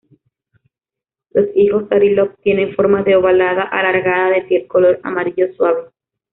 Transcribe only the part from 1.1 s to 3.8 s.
Los higos Sari Lop tienen forma de ovalada